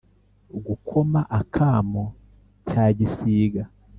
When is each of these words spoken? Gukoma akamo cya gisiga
Gukoma 0.65 1.21
akamo 1.39 2.03
cya 2.67 2.83
gisiga 2.97 3.63